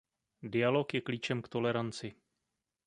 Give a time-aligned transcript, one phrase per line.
[0.43, 2.13] Dialog je klíčem k toleranci.